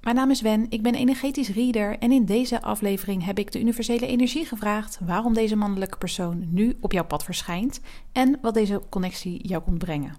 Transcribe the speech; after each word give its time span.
Mijn 0.00 0.16
naam 0.16 0.30
is 0.30 0.40
Wen, 0.40 0.66
ik 0.68 0.82
ben 0.82 0.94
energetisch 0.94 1.48
reader 1.48 1.98
en 1.98 2.12
in 2.12 2.24
deze 2.24 2.62
aflevering 2.62 3.24
heb 3.24 3.38
ik 3.38 3.52
de 3.52 3.60
universele 3.60 4.06
energie 4.06 4.44
gevraagd 4.44 4.98
waarom 5.06 5.34
deze 5.34 5.56
mannelijke 5.56 5.98
persoon 5.98 6.46
nu 6.50 6.76
op 6.80 6.92
jouw 6.92 7.04
pad 7.04 7.24
verschijnt 7.24 7.80
en 8.12 8.38
wat 8.42 8.54
deze 8.54 8.82
connectie 8.88 9.46
jou 9.46 9.62
komt 9.62 9.78
brengen. 9.78 10.16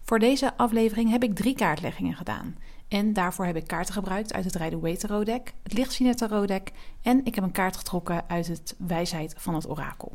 Voor 0.00 0.18
deze 0.18 0.56
aflevering 0.56 1.10
heb 1.10 1.22
ik 1.22 1.34
drie 1.34 1.54
kaartleggingen 1.54 2.14
gedaan 2.14 2.56
en 2.88 3.12
daarvoor 3.12 3.44
heb 3.44 3.56
ik 3.56 3.66
kaarten 3.66 3.94
gebruikt 3.94 4.32
uit 4.32 4.44
het 4.44 4.54
Rider-Waite 4.54 5.06
Tarot 5.06 5.26
deck, 5.26 5.54
het 5.62 5.72
Lichtziener 5.72 6.16
Tarot 6.16 6.52
en 7.02 7.24
ik 7.24 7.34
heb 7.34 7.44
een 7.44 7.52
kaart 7.52 7.76
getrokken 7.76 8.28
uit 8.28 8.46
het 8.46 8.74
Wijsheid 8.78 9.34
van 9.38 9.54
het 9.54 9.68
Orakel. 9.68 10.12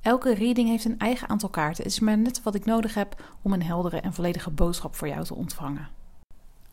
Elke 0.00 0.34
reading 0.34 0.68
heeft 0.68 0.84
een 0.84 0.98
eigen 0.98 1.28
aantal 1.28 1.48
kaarten. 1.48 1.82
Het 1.84 1.92
is 1.92 2.00
maar 2.00 2.18
net 2.18 2.42
wat 2.42 2.54
ik 2.54 2.64
nodig 2.64 2.94
heb 2.94 3.22
om 3.42 3.52
een 3.52 3.62
heldere 3.62 4.00
en 4.00 4.14
volledige 4.14 4.50
boodschap 4.50 4.94
voor 4.94 5.08
jou 5.08 5.24
te 5.24 5.34
ontvangen. 5.34 5.88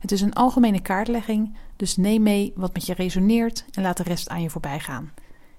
Het 0.00 0.12
is 0.12 0.20
een 0.20 0.32
algemene 0.32 0.80
kaartlegging, 0.80 1.56
dus 1.76 1.96
neem 1.96 2.22
mee 2.22 2.52
wat 2.56 2.72
met 2.72 2.86
je 2.86 2.94
resoneert 2.94 3.64
en 3.70 3.82
laat 3.82 3.96
de 3.96 4.02
rest 4.02 4.28
aan 4.28 4.42
je 4.42 4.50
voorbij 4.50 4.80
gaan. 4.80 5.12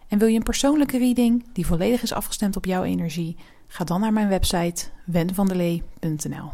En 0.08 0.17
wil 0.17 0.28
je 0.28 0.38
een 0.38 0.44
persoonlijke 0.44 0.97
reading 0.97 1.45
die 1.53 1.66
volledig 1.66 2.02
is 2.02 2.14
afgestemd 2.14 2.56
op 2.56 2.66
jouw 2.66 2.84
energie? 2.84 3.38
Ga 3.67 3.84
dan 3.84 4.02
naar 4.02 4.14
mijn 4.14 4.28
website 4.28 4.86
wenvandelee.nl. 5.06 6.52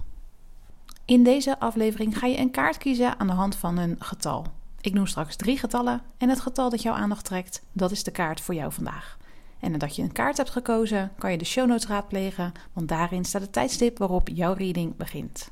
In 1.06 1.24
deze 1.24 1.60
aflevering 1.60 2.18
ga 2.18 2.28
je 2.28 2.38
een 2.38 2.52
kaart 2.52 2.78
kiezen 2.78 3.20
aan 3.20 3.28
de 3.28 3.34
hand 3.34 3.56
van 3.56 3.78
een 3.78 3.96
getal. 4.00 4.46
Ik 4.82 4.94
noem 4.94 5.08
straks 5.08 5.36
drie 5.36 5.58
getallen 5.58 6.02
en 6.18 6.30
het 6.30 6.40
getal 6.40 6.70
dat 6.70 6.82
jouw 6.82 6.94
aandacht 6.94 7.26
trekt, 7.26 7.64
dat 7.72 7.92
is 7.92 8.04
de 8.04 8.12
kaart 8.12 8.42
voor 8.42 8.56
jou 8.56 8.72
vandaag. 8.72 9.18
En 9.60 9.72
nadat 9.72 9.96
je 9.96 10.02
een 10.02 10.12
kaart 10.12 10.38
hebt 10.38 10.50
gekozen, 10.50 11.12
kan 11.18 11.32
je 11.32 11.38
de 11.38 11.46
show 11.46 11.68
notes 11.68 11.88
raadplegen, 11.88 12.52
want 12.74 12.88
daarin 12.88 13.26
staat 13.26 13.42
het 13.42 13.54
tijdstip 13.54 13.98
waarop 13.98 14.30
jouw 14.34 14.54
reading 14.54 14.96
begint. 14.96 15.52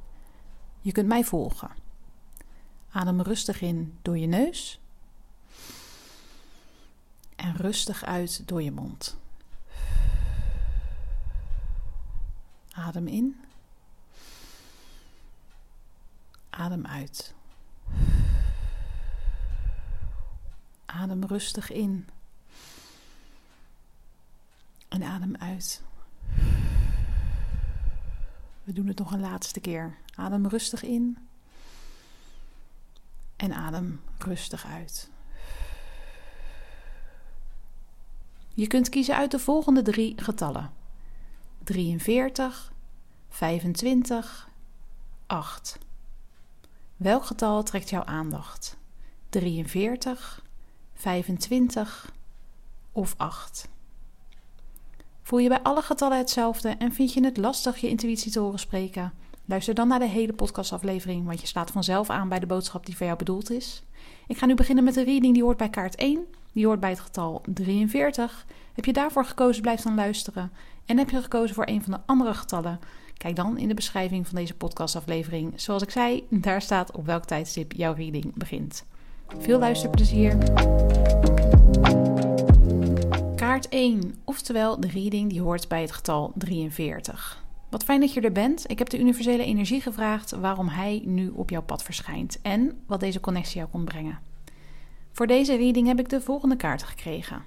Je 0.81 0.91
kunt 0.91 1.07
mij 1.07 1.23
volgen. 1.23 1.71
Adem 2.91 3.21
rustig 3.21 3.61
in 3.61 3.97
door 4.01 4.17
je 4.17 4.27
neus 4.27 4.79
en 7.35 7.55
rustig 7.55 8.03
uit 8.03 8.47
door 8.47 8.61
je 8.61 8.71
mond. 8.71 9.17
Adem 12.71 13.07
in. 13.07 13.41
Adem 16.49 16.85
uit. 16.85 17.33
Adem 20.85 21.23
rustig 21.25 21.71
in. 21.71 22.09
En 24.87 25.03
adem 25.03 25.35
uit. 25.35 25.81
We 28.63 28.73
doen 28.73 28.87
het 28.87 28.97
nog 28.97 29.11
een 29.11 29.19
laatste 29.19 29.59
keer. 29.59 29.97
Adem 30.21 30.47
rustig 30.47 30.83
in. 30.83 31.17
En 33.35 33.53
adem 33.53 34.01
rustig 34.17 34.65
uit. 34.65 35.09
Je 38.53 38.67
kunt 38.67 38.89
kiezen 38.89 39.15
uit 39.15 39.31
de 39.31 39.39
volgende 39.39 39.81
drie 39.81 40.21
getallen: 40.21 40.71
43, 41.63 42.73
25, 43.29 44.49
8. 45.27 45.77
Welk 46.97 47.25
getal 47.25 47.63
trekt 47.63 47.89
jouw 47.89 48.03
aandacht? 48.03 48.77
43, 49.29 50.43
25 50.93 52.13
of 52.91 53.13
8? 53.17 53.69
Voel 55.21 55.39
je 55.39 55.49
bij 55.49 55.61
alle 55.61 55.81
getallen 55.81 56.17
hetzelfde 56.17 56.69
en 56.69 56.93
vind 56.93 57.13
je 57.13 57.23
het 57.23 57.37
lastig 57.37 57.77
je 57.77 57.89
intuïtie 57.89 58.31
te 58.31 58.39
horen 58.39 58.59
spreken? 58.59 59.13
Luister 59.51 59.73
dan 59.73 59.87
naar 59.87 59.99
de 59.99 60.07
hele 60.07 60.33
podcastaflevering, 60.33 61.25
want 61.25 61.41
je 61.41 61.47
slaat 61.47 61.71
vanzelf 61.71 62.09
aan 62.09 62.29
bij 62.29 62.39
de 62.39 62.45
boodschap 62.45 62.85
die 62.85 62.95
voor 62.97 63.05
jou 63.05 63.17
bedoeld 63.17 63.51
is. 63.51 63.83
Ik 64.27 64.37
ga 64.37 64.45
nu 64.45 64.55
beginnen 64.55 64.83
met 64.83 64.93
de 64.93 65.03
reading 65.03 65.33
die 65.33 65.43
hoort 65.43 65.57
bij 65.57 65.69
kaart 65.69 65.95
1. 65.95 66.25
Die 66.51 66.65
hoort 66.65 66.79
bij 66.79 66.89
het 66.89 66.99
getal 66.99 67.41
43. 67.45 68.45
Heb 68.73 68.85
je 68.85 68.93
daarvoor 68.93 69.25
gekozen, 69.25 69.61
blijf 69.61 69.81
dan 69.81 69.95
luisteren. 69.95 70.51
En 70.85 70.97
heb 70.97 71.09
je 71.09 71.21
gekozen 71.21 71.55
voor 71.55 71.67
een 71.67 71.83
van 71.83 71.91
de 71.91 71.99
andere 72.05 72.33
getallen? 72.33 72.79
Kijk 73.17 73.35
dan 73.35 73.57
in 73.57 73.67
de 73.67 73.73
beschrijving 73.73 74.27
van 74.27 74.35
deze 74.35 74.55
podcastaflevering. 74.55 75.53
Zoals 75.55 75.83
ik 75.83 75.89
zei, 75.89 76.27
daar 76.29 76.61
staat 76.61 76.91
op 76.91 77.05
welk 77.05 77.25
tijdstip 77.25 77.71
jouw 77.71 77.93
reading 77.93 78.33
begint. 78.35 78.85
Veel 79.37 79.59
luisterplezier. 79.59 80.37
Kaart 83.35 83.69
1, 83.69 84.15
oftewel 84.23 84.79
de 84.79 84.87
reading 84.87 85.29
die 85.29 85.41
hoort 85.41 85.67
bij 85.67 85.81
het 85.81 85.91
getal 85.91 86.31
43. 86.35 87.49
Wat 87.71 87.83
fijn 87.83 87.99
dat 87.99 88.13
je 88.13 88.21
er 88.21 88.31
bent. 88.31 88.69
Ik 88.69 88.79
heb 88.79 88.89
de 88.89 88.99
universele 88.99 89.43
energie 89.43 89.81
gevraagd 89.81 90.31
waarom 90.31 90.67
hij 90.67 91.01
nu 91.05 91.29
op 91.29 91.49
jouw 91.49 91.61
pad 91.61 91.83
verschijnt 91.83 92.41
en 92.41 92.81
wat 92.85 92.99
deze 92.99 93.19
connectie 93.19 93.57
jou 93.57 93.69
kon 93.69 93.85
brengen. 93.85 94.19
Voor 95.11 95.27
deze 95.27 95.55
reading 95.55 95.87
heb 95.87 95.99
ik 95.99 96.09
de 96.09 96.21
volgende 96.21 96.55
kaarten 96.55 96.87
gekregen: 96.87 97.43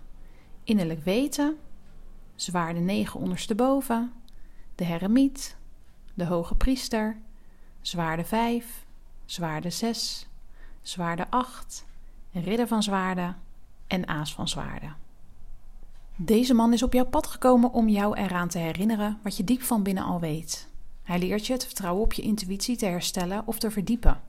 Innerlijk 0.62 1.04
weten, 1.04 1.56
Zwaarde 2.34 2.80
9 2.80 3.20
ondersteboven, 3.20 4.12
de 4.74 4.84
Heremiet, 4.84 5.56
de 6.14 6.24
Hoge 6.24 6.54
Priester, 6.54 7.16
Zwaarde 7.80 8.24
5, 8.24 8.84
Zwaarde 9.24 9.70
6, 9.70 10.28
Zwaarde 10.82 11.30
8, 11.30 11.84
Ridder 12.32 12.66
van 12.66 12.82
Zwaarden 12.82 13.36
en 13.86 14.08
Aas 14.08 14.34
van 14.34 14.48
Zwaarden. 14.48 15.03
Deze 16.16 16.54
man 16.54 16.72
is 16.72 16.82
op 16.82 16.92
jouw 16.92 17.06
pad 17.06 17.26
gekomen 17.26 17.72
om 17.72 17.88
jou 17.88 18.16
eraan 18.16 18.48
te 18.48 18.58
herinneren 18.58 19.18
wat 19.22 19.36
je 19.36 19.44
diep 19.44 19.62
van 19.62 19.82
binnen 19.82 20.04
al 20.04 20.20
weet. 20.20 20.68
Hij 21.02 21.18
leert 21.18 21.46
je 21.46 21.52
het 21.52 21.64
vertrouwen 21.64 22.02
op 22.02 22.12
je 22.12 22.22
intuïtie 22.22 22.76
te 22.76 22.86
herstellen 22.86 23.46
of 23.46 23.58
te 23.58 23.70
verdiepen. 23.70 24.20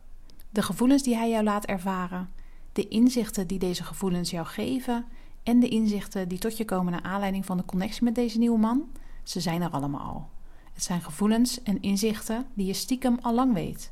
De 0.49 0.61
gevoelens 0.61 1.03
die 1.03 1.15
hij 1.15 1.29
jou 1.29 1.43
laat 1.43 1.65
ervaren, 1.65 2.29
de 2.71 2.87
inzichten 2.87 3.47
die 3.47 3.59
deze 3.59 3.83
gevoelens 3.83 4.29
jou 4.29 4.45
geven 4.45 5.05
en 5.43 5.59
de 5.59 5.67
inzichten 5.67 6.27
die 6.27 6.37
tot 6.37 6.57
je 6.57 6.65
komen 6.65 6.91
naar 6.91 7.03
aanleiding 7.03 7.45
van 7.45 7.57
de 7.57 7.65
connectie 7.65 8.03
met 8.03 8.15
deze 8.15 8.37
nieuwe 8.37 8.59
man, 8.59 8.91
ze 9.23 9.39
zijn 9.39 9.61
er 9.61 9.69
allemaal 9.69 10.13
al. 10.13 10.29
Het 10.73 10.83
zijn 10.83 11.01
gevoelens 11.01 11.63
en 11.63 11.81
inzichten 11.81 12.45
die 12.53 12.65
je 12.65 12.73
stiekem 12.73 13.17
al 13.21 13.33
lang 13.33 13.53
weet. 13.53 13.91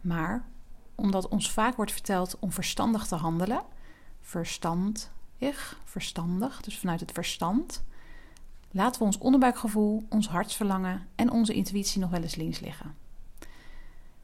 Maar 0.00 0.44
omdat 0.94 1.28
ons 1.28 1.52
vaak 1.52 1.76
wordt 1.76 1.92
verteld 1.92 2.36
om 2.38 2.52
verstandig 2.52 3.06
te 3.06 3.14
handelen, 3.14 3.62
verstand 4.20 5.12
verstandig, 5.84 6.60
dus 6.60 6.78
vanuit 6.78 7.00
het 7.00 7.12
verstand, 7.12 7.84
laten 8.70 9.00
we 9.00 9.06
ons 9.06 9.18
onderbuikgevoel, 9.18 10.06
ons 10.08 10.28
hartsverlangen 10.28 11.06
en 11.14 11.30
onze 11.30 11.52
intuïtie 11.52 12.00
nog 12.00 12.10
wel 12.10 12.22
eens 12.22 12.34
links 12.34 12.60
liggen. 12.60 12.94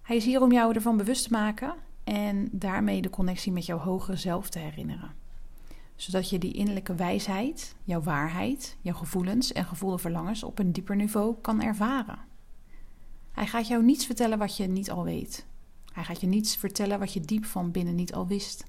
Hij 0.03 0.17
is 0.17 0.25
hier 0.25 0.43
om 0.43 0.53
jou 0.53 0.75
ervan 0.75 0.97
bewust 0.97 1.25
te 1.25 1.31
maken 1.31 1.75
en 2.05 2.49
daarmee 2.53 3.03
de 3.03 3.11
connectie 3.11 3.53
met 3.53 3.67
jouw 3.67 3.79
hogere 3.79 4.17
zelf 4.17 4.51
te 4.51 4.59
herinneren. 4.59 5.15
zodat 6.01 6.31
je 6.31 6.39
die 6.39 6.53
innerlijke 6.53 6.95
wijsheid, 6.95 7.75
jouw 7.85 8.03
waarheid, 8.03 8.77
jouw 8.81 8.95
gevoelens 8.95 9.53
en 9.53 9.65
gevoelde 9.65 9.99
verlangens 9.99 10.43
op 10.43 10.59
een 10.59 10.73
dieper 10.73 10.97
niveau 10.97 11.35
kan 11.41 11.63
ervaren. 11.63 12.19
Hij 13.33 13.47
gaat 13.47 13.69
jou 13.69 13.85
niets 13.85 14.07
vertellen 14.07 14.39
wat 14.39 14.57
je 14.57 14.67
niet 14.67 14.91
al 14.91 15.05
weet. 15.05 15.47
Hij 15.93 16.05
gaat 16.05 16.21
je 16.21 16.27
niets 16.27 16.57
vertellen 16.57 16.99
wat 16.99 17.13
je 17.13 17.21
diep 17.21 17.45
van 17.45 17.71
binnen 17.71 17.95
niet 17.95 18.15
al 18.15 18.27
wist. 18.27 18.65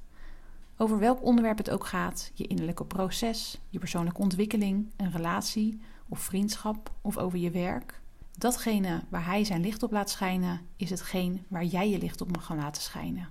Over 0.81 0.99
welk 0.99 1.23
onderwerp 1.23 1.57
het 1.57 1.69
ook 1.69 1.85
gaat, 1.85 2.31
je 2.33 2.47
innerlijke 2.47 2.85
proces, 2.85 3.59
je 3.69 3.79
persoonlijke 3.79 4.21
ontwikkeling, 4.21 4.91
een 4.97 5.11
relatie 5.11 5.81
of 6.09 6.19
vriendschap 6.19 6.91
of 7.01 7.17
over 7.17 7.39
je 7.39 7.51
werk. 7.51 8.01
Datgene 8.37 9.01
waar 9.09 9.25
hij 9.25 9.43
zijn 9.43 9.61
licht 9.61 9.83
op 9.83 9.91
laat 9.91 10.09
schijnen, 10.09 10.61
is 10.75 10.89
hetgeen 10.89 11.45
waar 11.47 11.63
jij 11.63 11.89
je 11.89 11.97
licht 11.97 12.21
op 12.21 12.31
mag 12.31 12.45
gaan 12.45 12.57
laten 12.57 12.81
schijnen. 12.81 13.29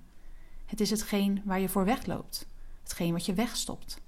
Het 0.66 0.80
is 0.80 0.90
hetgeen 0.90 1.42
waar 1.44 1.60
je 1.60 1.68
voor 1.68 1.84
wegloopt, 1.84 2.46
hetgeen 2.82 3.12
wat 3.12 3.26
je 3.26 3.34
wegstopt. 3.34 4.00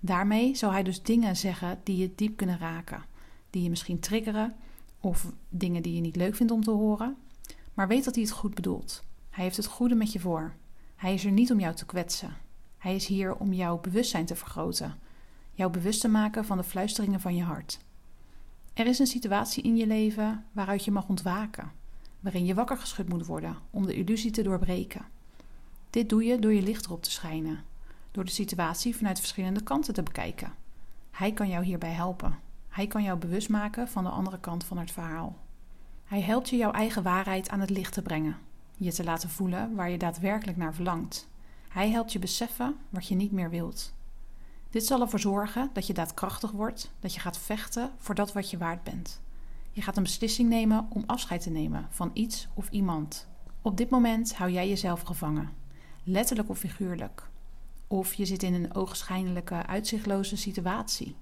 Daarmee 0.00 0.54
zou 0.54 0.72
hij 0.72 0.82
dus 0.82 1.02
dingen 1.02 1.36
zeggen 1.36 1.80
die 1.82 1.96
je 1.96 2.12
diep 2.14 2.36
kunnen 2.36 2.58
raken, 2.58 3.04
die 3.50 3.62
je 3.62 3.70
misschien 3.70 4.00
triggeren 4.00 4.56
of 5.00 5.32
dingen 5.48 5.82
die 5.82 5.94
je 5.94 6.00
niet 6.00 6.16
leuk 6.16 6.34
vindt 6.34 6.52
om 6.52 6.62
te 6.62 6.70
horen. 6.70 7.16
Maar 7.74 7.88
weet 7.88 8.04
dat 8.04 8.14
hij 8.14 8.24
het 8.24 8.32
goed 8.32 8.54
bedoelt. 8.54 9.04
Hij 9.30 9.44
heeft 9.44 9.56
het 9.56 9.66
goede 9.66 9.94
met 9.94 10.12
je 10.12 10.20
voor. 10.20 10.54
Hij 10.96 11.14
is 11.14 11.24
er 11.24 11.32
niet 11.32 11.52
om 11.52 11.60
jou 11.60 11.74
te 11.74 11.86
kwetsen. 11.86 12.44
Hij 12.78 12.94
is 12.94 13.06
hier 13.06 13.34
om 13.34 13.52
jouw 13.52 13.80
bewustzijn 13.80 14.26
te 14.26 14.36
vergroten, 14.36 14.94
jou 15.52 15.70
bewust 15.70 16.00
te 16.00 16.08
maken 16.08 16.44
van 16.44 16.56
de 16.56 16.64
fluisteringen 16.64 17.20
van 17.20 17.34
je 17.36 17.42
hart. 17.42 17.78
Er 18.74 18.86
is 18.86 18.98
een 18.98 19.06
situatie 19.06 19.62
in 19.62 19.76
je 19.76 19.86
leven 19.86 20.44
waaruit 20.52 20.84
je 20.84 20.90
mag 20.90 21.08
ontwaken, 21.08 21.72
waarin 22.20 22.46
je 22.46 22.54
wakker 22.54 22.76
geschud 22.76 23.08
moet 23.08 23.26
worden 23.26 23.56
om 23.70 23.86
de 23.86 23.94
illusie 23.94 24.30
te 24.30 24.42
doorbreken. 24.42 25.04
Dit 25.90 26.08
doe 26.08 26.24
je 26.24 26.38
door 26.38 26.52
je 26.52 26.62
licht 26.62 26.84
erop 26.84 27.02
te 27.02 27.10
schijnen, 27.10 27.64
door 28.10 28.24
de 28.24 28.30
situatie 28.30 28.96
vanuit 28.96 29.18
verschillende 29.18 29.62
kanten 29.62 29.94
te 29.94 30.02
bekijken. 30.02 30.52
Hij 31.10 31.32
kan 31.32 31.48
jou 31.48 31.64
hierbij 31.64 31.92
helpen. 31.92 32.38
Hij 32.68 32.86
kan 32.86 33.02
jou 33.02 33.18
bewust 33.18 33.48
maken 33.48 33.88
van 33.88 34.04
de 34.04 34.10
andere 34.10 34.40
kant 34.40 34.64
van 34.64 34.78
het 34.78 34.90
verhaal. 34.90 35.36
Hij 36.04 36.20
helpt 36.20 36.48
je 36.48 36.56
jouw 36.56 36.72
eigen 36.72 37.02
waarheid 37.02 37.48
aan 37.48 37.60
het 37.60 37.70
licht 37.70 37.92
te 37.92 38.02
brengen, 38.02 38.36
je 38.76 38.92
te 38.92 39.04
laten 39.04 39.28
voelen 39.28 39.74
waar 39.74 39.90
je 39.90 39.98
daadwerkelijk 39.98 40.56
naar 40.56 40.74
verlangt. 40.74 41.28
Hij 41.76 41.90
helpt 41.90 42.12
je 42.12 42.18
beseffen 42.18 42.76
wat 42.88 43.06
je 43.06 43.14
niet 43.14 43.32
meer 43.32 43.50
wilt. 43.50 43.92
Dit 44.70 44.86
zal 44.86 45.00
ervoor 45.00 45.20
zorgen 45.20 45.70
dat 45.72 45.86
je 45.86 45.92
daadkrachtig 45.92 46.50
wordt, 46.50 46.90
dat 47.00 47.14
je 47.14 47.20
gaat 47.20 47.38
vechten 47.38 47.90
voor 47.96 48.14
dat 48.14 48.32
wat 48.32 48.50
je 48.50 48.58
waard 48.58 48.82
bent. 48.82 49.20
Je 49.70 49.82
gaat 49.82 49.96
een 49.96 50.02
beslissing 50.02 50.48
nemen 50.48 50.86
om 50.88 51.04
afscheid 51.06 51.42
te 51.42 51.50
nemen 51.50 51.86
van 51.90 52.10
iets 52.12 52.48
of 52.54 52.70
iemand. 52.70 53.26
Op 53.62 53.76
dit 53.76 53.90
moment 53.90 54.34
hou 54.34 54.50
jij 54.50 54.68
jezelf 54.68 55.02
gevangen, 55.02 55.52
letterlijk 56.04 56.48
of 56.48 56.58
figuurlijk. 56.58 57.28
Of 57.86 58.14
je 58.14 58.26
zit 58.26 58.42
in 58.42 58.54
een 58.54 58.74
ogenschijnlijke, 58.74 59.66
uitzichtloze 59.66 60.36
situatie. 60.36 61.16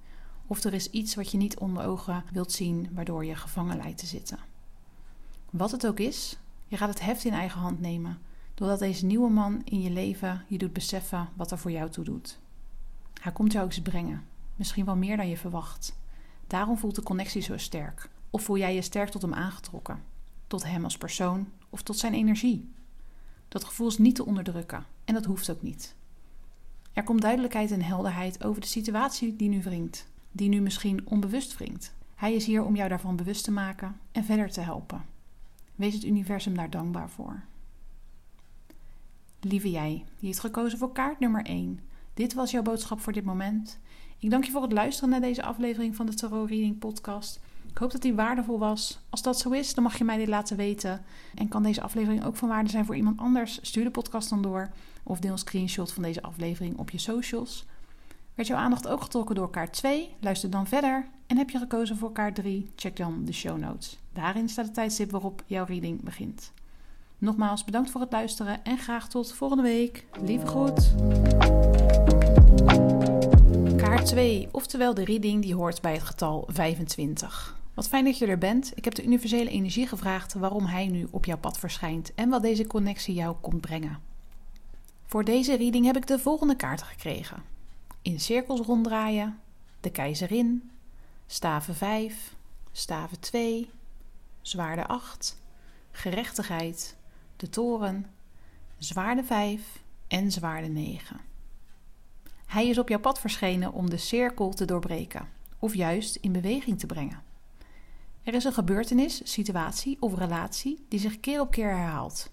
Of 0.47 0.63
er 0.63 0.73
is 0.73 0.89
iets 0.89 1.15
wat 1.15 1.31
je 1.31 1.37
niet 1.37 1.57
onder 1.57 1.85
ogen 1.85 2.23
wilt 2.31 2.51
zien, 2.51 2.89
waardoor 2.91 3.25
je 3.25 3.35
gevangen 3.35 3.77
lijkt 3.77 3.97
te 3.97 4.05
zitten. 4.05 4.39
Wat 5.49 5.71
het 5.71 5.87
ook 5.87 5.99
is, 5.99 6.37
je 6.67 6.77
gaat 6.77 6.89
het 6.89 7.01
heft 7.01 7.25
in 7.25 7.33
eigen 7.33 7.59
hand 7.59 7.81
nemen, 7.81 8.19
doordat 8.55 8.79
deze 8.79 9.05
nieuwe 9.05 9.29
man 9.29 9.61
in 9.63 9.81
je 9.81 9.89
leven 9.89 10.45
je 10.47 10.57
doet 10.57 10.73
beseffen 10.73 11.29
wat 11.33 11.51
er 11.51 11.57
voor 11.57 11.71
jou 11.71 11.89
toe 11.89 12.03
doet. 12.03 12.39
Hij 13.21 13.31
komt 13.31 13.51
jou 13.51 13.67
iets 13.67 13.81
brengen, 13.81 14.23
misschien 14.55 14.85
wel 14.85 14.95
meer 14.95 15.17
dan 15.17 15.29
je 15.29 15.37
verwacht. 15.37 15.95
Daarom 16.47 16.77
voelt 16.77 16.95
de 16.95 17.03
connectie 17.03 17.41
zo 17.41 17.57
sterk. 17.57 18.09
Of 18.29 18.43
voel 18.43 18.57
jij 18.57 18.75
je 18.75 18.81
sterk 18.81 19.09
tot 19.09 19.21
hem 19.21 19.33
aangetrokken, 19.33 20.03
tot 20.47 20.63
hem 20.63 20.83
als 20.83 20.97
persoon 20.97 21.47
of 21.69 21.81
tot 21.81 21.97
zijn 21.97 22.13
energie. 22.13 22.69
Dat 23.47 23.63
gevoel 23.63 23.87
is 23.87 23.97
niet 23.97 24.15
te 24.15 24.25
onderdrukken 24.25 24.85
en 25.05 25.13
dat 25.13 25.25
hoeft 25.25 25.49
ook 25.49 25.61
niet. 25.61 25.95
Er 26.93 27.03
komt 27.03 27.21
duidelijkheid 27.21 27.71
en 27.71 27.81
helderheid 27.81 28.43
over 28.43 28.61
de 28.61 28.67
situatie 28.67 29.35
die 29.35 29.49
nu 29.49 29.61
wringt, 29.61 30.07
die 30.31 30.49
nu 30.49 30.61
misschien 30.61 31.07
onbewust 31.07 31.57
wringt. 31.57 31.93
Hij 32.15 32.33
is 32.33 32.45
hier 32.45 32.63
om 32.63 32.75
jou 32.75 32.89
daarvan 32.89 33.15
bewust 33.15 33.43
te 33.43 33.51
maken 33.51 33.99
en 34.11 34.23
verder 34.23 34.51
te 34.51 34.61
helpen. 34.61 35.05
Wees 35.75 35.93
het 35.93 36.03
universum 36.03 36.55
daar 36.55 36.69
dankbaar 36.69 37.09
voor. 37.09 37.43
Lieve 39.47 39.71
jij, 39.71 40.03
die 40.19 40.27
heeft 40.27 40.39
gekozen 40.39 40.77
voor 40.77 40.91
kaart 40.91 41.19
nummer 41.19 41.45
1. 41.45 41.79
Dit 42.13 42.33
was 42.33 42.51
jouw 42.51 42.61
boodschap 42.61 42.99
voor 42.99 43.13
dit 43.13 43.23
moment. 43.25 43.79
Ik 44.19 44.29
dank 44.29 44.43
je 44.43 44.51
voor 44.51 44.61
het 44.61 44.71
luisteren 44.71 45.09
naar 45.09 45.21
deze 45.21 45.43
aflevering 45.43 45.95
van 45.95 46.05
de 46.05 46.13
Tarot 46.13 46.49
Reading 46.49 46.79
Podcast. 46.79 47.39
Ik 47.69 47.77
hoop 47.77 47.91
dat 47.91 48.01
die 48.01 48.13
waardevol 48.13 48.59
was. 48.59 48.99
Als 49.09 49.21
dat 49.21 49.39
zo 49.39 49.49
is, 49.49 49.73
dan 49.73 49.83
mag 49.83 49.97
je 49.97 50.03
mij 50.03 50.17
dit 50.17 50.27
laten 50.27 50.57
weten. 50.57 51.03
En 51.35 51.47
kan 51.47 51.63
deze 51.63 51.81
aflevering 51.81 52.25
ook 52.25 52.35
van 52.35 52.49
waarde 52.49 52.69
zijn 52.69 52.85
voor 52.85 52.95
iemand 52.95 53.19
anders? 53.19 53.59
Stuur 53.61 53.83
de 53.83 53.91
podcast 53.91 54.29
dan 54.29 54.41
door 54.41 54.69
of 55.03 55.19
deel 55.19 55.31
een 55.31 55.37
screenshot 55.37 55.93
van 55.93 56.03
deze 56.03 56.21
aflevering 56.21 56.77
op 56.77 56.89
je 56.89 56.97
socials. 56.97 57.65
Werd 58.33 58.47
jouw 58.47 58.57
aandacht 58.57 58.87
ook 58.87 59.01
getrokken 59.01 59.35
door 59.35 59.49
kaart 59.49 59.73
2? 59.73 60.15
Luister 60.19 60.49
dan 60.49 60.67
verder. 60.67 61.07
En 61.27 61.37
heb 61.37 61.49
je 61.49 61.57
gekozen 61.57 61.97
voor 61.97 62.11
kaart 62.11 62.35
3? 62.35 62.71
Check 62.75 62.95
dan 62.97 63.25
de 63.25 63.33
show 63.33 63.57
notes. 63.57 63.97
Daarin 64.13 64.49
staat 64.49 64.65
het 64.65 64.73
tijdstip 64.73 65.11
waarop 65.11 65.43
jouw 65.45 65.65
reading 65.65 66.01
begint. 66.01 66.51
Nogmaals 67.25 67.63
bedankt 67.63 67.89
voor 67.91 68.01
het 68.01 68.11
luisteren 68.11 68.63
en 68.63 68.77
graag 68.77 69.09
tot 69.09 69.33
volgende 69.33 69.63
week. 69.63 70.05
Lieve 70.21 70.45
groet. 70.45 70.93
Kaart 73.77 74.05
2, 74.05 74.47
oftewel 74.51 74.93
de 74.93 75.05
reading 75.05 75.41
die 75.41 75.55
hoort 75.55 75.81
bij 75.81 75.93
het 75.93 76.03
getal 76.03 76.47
25. 76.47 77.57
Wat 77.73 77.87
fijn 77.87 78.05
dat 78.05 78.17
je 78.17 78.25
er 78.25 78.37
bent. 78.37 78.71
Ik 78.75 78.83
heb 78.83 78.95
de 78.95 79.03
universele 79.03 79.49
energie 79.49 79.87
gevraagd 79.87 80.33
waarom 80.33 80.65
hij 80.65 80.87
nu 80.87 81.07
op 81.11 81.25
jouw 81.25 81.37
pad 81.37 81.57
verschijnt 81.57 82.13
en 82.15 82.29
wat 82.29 82.41
deze 82.41 82.67
connectie 82.67 83.13
jou 83.13 83.35
komt 83.41 83.61
brengen. 83.61 83.99
Voor 85.05 85.23
deze 85.23 85.55
reading 85.57 85.85
heb 85.85 85.95
ik 85.95 86.07
de 86.07 86.19
volgende 86.19 86.55
kaarten 86.55 86.85
gekregen: 86.85 87.43
in 88.01 88.19
cirkels 88.19 88.59
ronddraaien, 88.59 89.39
de 89.79 89.91
keizerin, 89.91 90.71
staven 91.27 91.75
5, 91.75 92.35
staven 92.71 93.19
2, 93.19 93.69
zwaarde 94.41 94.87
8, 94.87 95.41
gerechtigheid, 95.91 96.94
de 97.35 97.49
toren, 97.49 98.05
zwaarde 98.77 99.23
5 99.23 99.83
en 100.07 100.31
zwaarde 100.31 100.67
9. 100.67 101.19
Hij 102.45 102.67
is 102.67 102.77
op 102.77 102.89
jouw 102.89 102.99
pad 102.99 103.19
verschenen 103.19 103.73
om 103.73 103.89
de 103.89 103.97
cirkel 103.97 104.53
te 104.53 104.65
doorbreken, 104.65 105.29
of 105.59 105.75
juist 105.75 106.15
in 106.15 106.31
beweging 106.31 106.79
te 106.79 106.85
brengen. 106.85 107.23
Er 108.23 108.33
is 108.33 108.43
een 108.43 108.53
gebeurtenis, 108.53 109.31
situatie 109.31 109.97
of 109.99 110.15
relatie 110.15 110.85
die 110.89 110.99
zich 110.99 111.19
keer 111.19 111.39
op 111.39 111.51
keer 111.51 111.69
herhaalt. 111.69 112.31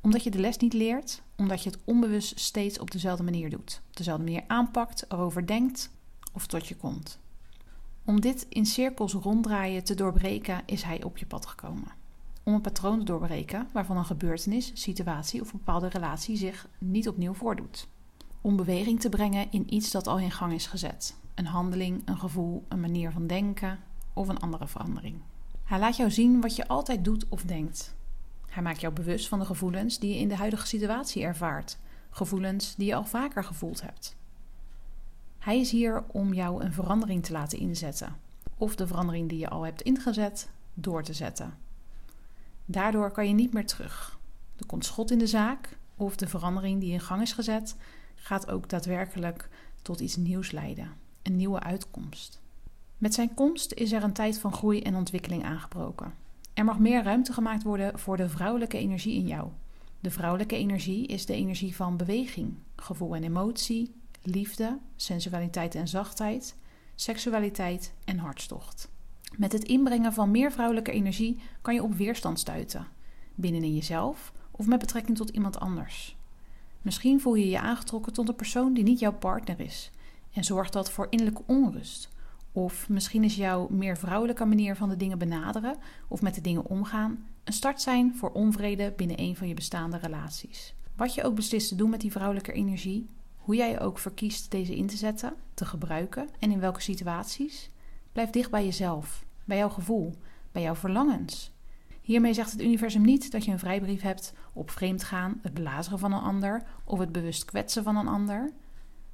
Omdat 0.00 0.24
je 0.24 0.30
de 0.30 0.38
les 0.38 0.56
niet 0.56 0.72
leert, 0.72 1.22
omdat 1.36 1.62
je 1.62 1.70
het 1.70 1.78
onbewust 1.84 2.40
steeds 2.40 2.78
op 2.78 2.90
dezelfde 2.90 3.22
manier 3.22 3.50
doet, 3.50 3.80
op 3.88 3.96
dezelfde 3.96 4.24
manier 4.24 4.44
aanpakt, 4.46 5.04
erover 5.08 5.46
denkt 5.46 5.90
of 6.32 6.46
tot 6.46 6.66
je 6.66 6.76
komt. 6.76 7.18
Om 8.04 8.20
dit 8.20 8.46
in 8.48 8.66
cirkels 8.66 9.12
ronddraaien 9.12 9.84
te 9.84 9.94
doorbreken, 9.94 10.62
is 10.66 10.82
hij 10.82 11.02
op 11.02 11.18
je 11.18 11.26
pad 11.26 11.46
gekomen 11.46 11.97
om 12.48 12.54
een 12.54 12.60
patroon 12.60 12.98
te 12.98 13.04
doorbreken 13.04 13.68
waarvan 13.72 13.96
een 13.96 14.04
gebeurtenis, 14.04 14.70
situatie 14.74 15.40
of 15.40 15.52
bepaalde 15.52 15.88
relatie 15.88 16.36
zich 16.36 16.68
niet 16.78 17.08
opnieuw 17.08 17.32
voordoet. 17.32 17.88
Om 18.40 18.56
beweging 18.56 19.00
te 19.00 19.08
brengen 19.08 19.46
in 19.50 19.74
iets 19.74 19.90
dat 19.90 20.06
al 20.06 20.18
in 20.18 20.30
gang 20.30 20.52
is 20.52 20.66
gezet. 20.66 21.16
Een 21.34 21.46
handeling, 21.46 22.02
een 22.04 22.18
gevoel, 22.18 22.64
een 22.68 22.80
manier 22.80 23.12
van 23.12 23.26
denken 23.26 23.78
of 24.12 24.28
een 24.28 24.38
andere 24.38 24.66
verandering. 24.66 25.20
Hij 25.64 25.78
laat 25.78 25.96
jou 25.96 26.10
zien 26.10 26.40
wat 26.40 26.56
je 26.56 26.68
altijd 26.68 27.04
doet 27.04 27.28
of 27.28 27.42
denkt. 27.42 27.94
Hij 28.46 28.62
maakt 28.62 28.80
jou 28.80 28.92
bewust 28.92 29.28
van 29.28 29.38
de 29.38 29.44
gevoelens 29.44 29.98
die 29.98 30.14
je 30.14 30.20
in 30.20 30.28
de 30.28 30.36
huidige 30.36 30.66
situatie 30.66 31.22
ervaart, 31.22 31.78
gevoelens 32.10 32.74
die 32.74 32.86
je 32.86 32.94
al 32.94 33.04
vaker 33.04 33.44
gevoeld 33.44 33.82
hebt. 33.82 34.16
Hij 35.38 35.60
is 35.60 35.70
hier 35.70 36.04
om 36.06 36.34
jou 36.34 36.64
een 36.64 36.72
verandering 36.72 37.24
te 37.24 37.32
laten 37.32 37.58
inzetten, 37.58 38.16
of 38.56 38.76
de 38.76 38.86
verandering 38.86 39.28
die 39.28 39.38
je 39.38 39.48
al 39.48 39.62
hebt 39.62 39.82
ingezet 39.82 40.50
door 40.74 41.02
te 41.02 41.12
zetten. 41.12 41.66
Daardoor 42.70 43.10
kan 43.10 43.28
je 43.28 43.34
niet 43.34 43.52
meer 43.52 43.66
terug. 43.66 44.18
Er 44.56 44.66
komt 44.66 44.84
schot 44.84 45.10
in 45.10 45.18
de 45.18 45.26
zaak 45.26 45.78
of 45.96 46.16
de 46.16 46.28
verandering 46.28 46.80
die 46.80 46.92
in 46.92 47.00
gang 47.00 47.22
is 47.22 47.32
gezet 47.32 47.76
gaat 48.14 48.50
ook 48.50 48.68
daadwerkelijk 48.68 49.48
tot 49.82 50.00
iets 50.00 50.16
nieuws 50.16 50.50
leiden, 50.50 50.92
een 51.22 51.36
nieuwe 51.36 51.60
uitkomst. 51.60 52.40
Met 52.98 53.14
zijn 53.14 53.34
komst 53.34 53.72
is 53.72 53.92
er 53.92 54.02
een 54.02 54.12
tijd 54.12 54.38
van 54.38 54.52
groei 54.52 54.80
en 54.80 54.94
ontwikkeling 54.94 55.44
aangebroken. 55.44 56.14
Er 56.54 56.64
mag 56.64 56.78
meer 56.78 57.02
ruimte 57.02 57.32
gemaakt 57.32 57.62
worden 57.62 57.98
voor 57.98 58.16
de 58.16 58.28
vrouwelijke 58.28 58.78
energie 58.78 59.14
in 59.14 59.26
jou. 59.26 59.48
De 60.00 60.10
vrouwelijke 60.10 60.56
energie 60.56 61.06
is 61.06 61.26
de 61.26 61.34
energie 61.34 61.76
van 61.76 61.96
beweging, 61.96 62.54
gevoel 62.76 63.14
en 63.14 63.24
emotie, 63.24 63.94
liefde, 64.22 64.78
sensualiteit 64.96 65.74
en 65.74 65.88
zachtheid, 65.88 66.56
seksualiteit 66.94 67.94
en 68.04 68.18
hartstocht. 68.18 68.88
Met 69.36 69.52
het 69.52 69.64
inbrengen 69.64 70.12
van 70.12 70.30
meer 70.30 70.52
vrouwelijke 70.52 70.92
energie 70.92 71.40
kan 71.62 71.74
je 71.74 71.82
op 71.82 71.94
weerstand 71.94 72.38
stuiten, 72.38 72.86
binnenin 73.34 73.74
jezelf 73.74 74.32
of 74.50 74.66
met 74.66 74.78
betrekking 74.78 75.16
tot 75.16 75.30
iemand 75.30 75.60
anders. 75.60 76.16
Misschien 76.82 77.20
voel 77.20 77.34
je 77.34 77.48
je 77.48 77.60
aangetrokken 77.60 78.12
tot 78.12 78.28
een 78.28 78.34
persoon 78.34 78.74
die 78.74 78.84
niet 78.84 78.98
jouw 78.98 79.12
partner 79.12 79.60
is 79.60 79.90
en 80.32 80.44
zorgt 80.44 80.72
dat 80.72 80.90
voor 80.90 81.06
innerlijke 81.10 81.42
onrust. 81.46 82.08
Of 82.52 82.88
misschien 82.88 83.24
is 83.24 83.36
jouw 83.36 83.68
meer 83.70 83.96
vrouwelijke 83.96 84.44
manier 84.44 84.76
van 84.76 84.88
de 84.88 84.96
dingen 84.96 85.18
benaderen 85.18 85.76
of 86.08 86.22
met 86.22 86.34
de 86.34 86.40
dingen 86.40 86.64
omgaan 86.64 87.26
een 87.44 87.52
start 87.52 87.80
zijn 87.80 88.14
voor 88.16 88.30
onvrede 88.30 88.92
binnen 88.96 89.20
een 89.20 89.36
van 89.36 89.48
je 89.48 89.54
bestaande 89.54 89.96
relaties. 89.96 90.74
Wat 90.96 91.14
je 91.14 91.24
ook 91.24 91.34
beslist 91.34 91.68
te 91.68 91.74
doen 91.74 91.90
met 91.90 92.00
die 92.00 92.12
vrouwelijke 92.12 92.52
energie, 92.52 93.08
Hoe 93.36 93.56
jij 93.56 93.80
ook 93.80 93.98
verkiest 93.98 94.50
deze 94.50 94.76
in 94.76 94.86
te 94.86 94.96
zetten, 94.96 95.34
te 95.54 95.64
gebruiken 95.64 96.28
en 96.38 96.50
in 96.50 96.60
welke 96.60 96.80
situaties, 96.80 97.70
blijf 98.18 98.32
dicht 98.32 98.50
bij 98.50 98.64
jezelf, 98.64 99.24
bij 99.44 99.56
jouw 99.56 99.68
gevoel, 99.68 100.14
bij 100.52 100.62
jouw 100.62 100.74
verlangens. 100.74 101.52
Hiermee 102.00 102.34
zegt 102.34 102.52
het 102.52 102.60
universum 102.60 103.02
niet 103.02 103.32
dat 103.32 103.44
je 103.44 103.50
een 103.50 103.58
vrijbrief 103.58 104.00
hebt 104.00 104.32
op 104.52 104.70
vreemdgaan, 104.70 105.38
het 105.42 105.54
belazeren 105.54 105.98
van 105.98 106.12
een 106.12 106.20
ander 106.20 106.62
of 106.84 106.98
het 106.98 107.12
bewust 107.12 107.44
kwetsen 107.44 107.82
van 107.82 107.96
een 107.96 108.08
ander. 108.08 108.52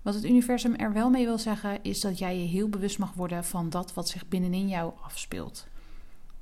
Wat 0.02 0.14
het 0.14 0.24
universum 0.24 0.74
er 0.74 0.92
wel 0.92 1.10
mee 1.10 1.24
wil 1.24 1.38
zeggen, 1.38 1.82
is 1.82 2.00
dat 2.00 2.18
jij 2.18 2.38
je 2.38 2.46
heel 2.46 2.68
bewust 2.68 2.98
mag 2.98 3.12
worden 3.12 3.44
van 3.44 3.70
dat 3.70 3.94
wat 3.94 4.08
zich 4.08 4.28
binnenin 4.28 4.68
jou 4.68 4.92
afspeelt. 5.02 5.66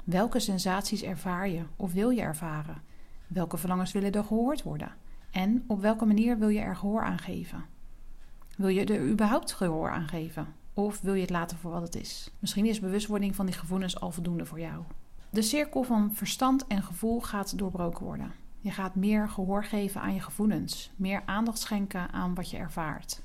Welke 0.04 0.40
sensaties 0.40 1.02
ervaar 1.02 1.48
je 1.48 1.62
of 1.76 1.92
wil 1.92 2.10
je 2.10 2.20
ervaren? 2.20 2.82
Welke 3.26 3.56
verlangens 3.56 3.92
willen 3.92 4.12
er 4.12 4.24
gehoord 4.24 4.62
worden? 4.62 4.94
En 5.30 5.64
op 5.66 5.80
welke 5.80 6.06
manier 6.06 6.38
wil 6.38 6.48
je 6.48 6.60
er 6.60 6.76
gehoor 6.76 7.02
aan 7.02 7.18
geven? 7.18 7.64
Wil 8.56 8.68
je 8.68 8.84
er 8.84 9.08
überhaupt 9.08 9.52
gehoor 9.52 9.90
aan 9.90 10.08
geven? 10.08 10.60
Of 10.74 11.00
wil 11.00 11.14
je 11.14 11.20
het 11.20 11.30
laten 11.30 11.58
voor 11.58 11.70
wat 11.70 11.82
het 11.82 11.94
is? 11.94 12.30
Misschien 12.38 12.66
is 12.66 12.80
bewustwording 12.80 13.34
van 13.34 13.46
die 13.46 13.54
gevoelens 13.54 14.00
al 14.00 14.10
voldoende 14.10 14.46
voor 14.46 14.60
jou. 14.60 14.82
De 15.30 15.42
cirkel 15.42 15.82
van 15.82 16.10
verstand 16.14 16.66
en 16.66 16.82
gevoel 16.82 17.20
gaat 17.20 17.58
doorbroken 17.58 18.04
worden. 18.04 18.32
Je 18.60 18.70
gaat 18.70 18.94
meer 18.94 19.28
gehoor 19.28 19.64
geven 19.64 20.00
aan 20.00 20.14
je 20.14 20.20
gevoelens, 20.20 20.90
meer 20.96 21.22
aandacht 21.26 21.58
schenken 21.58 22.12
aan 22.12 22.34
wat 22.34 22.50
je 22.50 22.56
ervaart. 22.56 23.22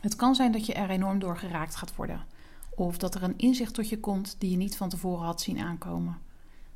Het 0.00 0.16
kan 0.16 0.34
zijn 0.34 0.52
dat 0.52 0.66
je 0.66 0.74
er 0.74 0.90
enorm 0.90 1.18
door 1.18 1.38
geraakt 1.38 1.74
gaat 1.74 1.96
worden, 1.96 2.24
of 2.70 2.98
dat 2.98 3.14
er 3.14 3.22
een 3.22 3.38
inzicht 3.38 3.74
tot 3.74 3.88
je 3.88 4.00
komt 4.00 4.36
die 4.38 4.50
je 4.50 4.56
niet 4.56 4.76
van 4.76 4.88
tevoren 4.88 5.24
had 5.24 5.40
zien 5.40 5.58
aankomen. 5.58 6.18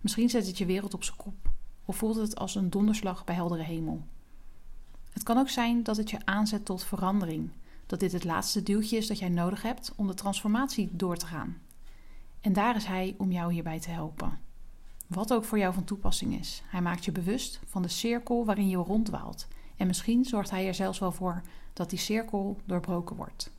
Misschien 0.01 0.31
zet 0.31 0.47
het 0.47 0.59
je 0.59 0.67
wereld 0.67 0.95
op 0.95 1.05
zijn 1.05 1.17
kop, 1.17 1.51
of 1.85 1.97
voelt 1.97 2.17
het 2.17 2.37
als 2.37 2.55
een 2.55 2.71
donderslag 2.71 3.25
bij 3.25 3.35
heldere 3.35 3.63
hemel. 3.63 4.03
Het 5.13 5.23
kan 5.23 5.39
ook 5.39 5.49
zijn 5.49 5.83
dat 5.83 5.97
het 5.97 6.11
je 6.11 6.19
aanzet 6.25 6.65
tot 6.65 6.85
verandering, 6.85 7.51
dat 7.87 8.01
dit 8.01 8.13
het 8.13 8.25
laatste 8.25 8.63
duwtje 8.63 8.97
is 8.97 9.07
dat 9.07 9.19
jij 9.19 9.29
nodig 9.29 9.63
hebt 9.63 9.93
om 9.97 10.07
de 10.07 10.15
transformatie 10.15 10.89
door 10.93 11.17
te 11.17 11.27
gaan. 11.27 11.57
En 12.41 12.53
daar 12.53 12.77
is 12.77 12.85
hij 12.85 13.15
om 13.19 13.33
jou 13.33 13.53
hierbij 13.53 13.81
te 13.81 13.91
helpen. 13.91 14.39
Wat 15.07 15.33
ook 15.33 15.45
voor 15.45 15.59
jou 15.59 15.75
van 15.75 15.85
toepassing 15.85 16.39
is. 16.39 16.63
Hij 16.67 16.83
maakt 16.83 17.05
je 17.05 17.13
bewust 17.13 17.61
van 17.67 17.83
de 17.83 17.89
cirkel 17.89 18.45
waarin 18.45 18.69
je 18.69 18.77
rondwaalt. 18.77 19.49
En 19.77 19.87
misschien 19.87 20.25
zorgt 20.25 20.51
hij 20.51 20.67
er 20.67 20.75
zelfs 20.75 20.99
wel 20.99 21.13
voor 21.13 21.43
dat 21.73 21.91
die 21.91 21.99
cirkel 21.99 22.61
doorbroken 22.65 23.17
wordt. 23.17 23.51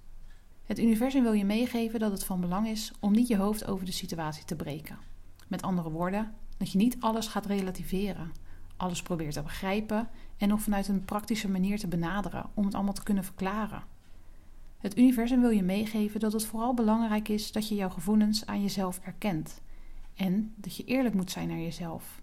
Het 0.66 0.80
universum 0.80 1.24
wil 1.24 1.34
je 1.34 1.46
meegeven 1.46 2.00
dat 2.00 2.12
het 2.12 2.24
van 2.24 2.42
belang 2.42 2.68
is 2.68 2.92
om 3.00 3.12
niet 3.12 3.28
je 3.28 3.38
hoofd 3.38 3.66
over 3.66 3.86
de 3.86 3.92
situatie 3.92 4.46
te 4.46 4.56
breken. 4.56 4.98
Met 5.48 5.62
andere 5.62 5.90
woorden, 5.90 6.34
dat 6.58 6.72
je 6.72 6.78
niet 6.78 6.98
alles 7.00 7.28
gaat 7.28 7.46
relativeren, 7.46 8.32
alles 8.78 9.02
probeert 9.02 9.34
te 9.34 9.42
begrijpen 9.42 10.10
en 10.38 10.48
nog 10.48 10.62
vanuit 10.62 10.88
een 10.88 11.06
praktische 11.06 11.50
manier 11.50 11.80
te 11.80 11.88
benaderen 11.88 12.50
om 12.54 12.66
het 12.66 12.74
allemaal 12.74 12.94
te 12.94 13.04
kunnen 13.04 13.24
verklaren. 13.24 13.84
Het 14.78 14.98
universum 14.98 15.42
wil 15.42 15.50
je 15.50 15.64
meegeven 15.64 16.20
dat 16.20 16.34
het 16.34 16.46
vooral 16.46 16.74
belangrijk 16.74 17.28
is 17.28 17.52
dat 17.52 17.68
je 17.68 17.76
jouw 17.76 17.90
gevoelens 17.90 18.46
aan 18.46 18.62
jezelf 18.62 19.00
erkent 19.04 19.62
en 20.16 20.54
dat 20.56 20.76
je 20.76 20.84
eerlijk 20.84 21.16
moet 21.16 21.32
zijn 21.32 21.48
naar 21.48 21.58
jezelf. 21.58 22.22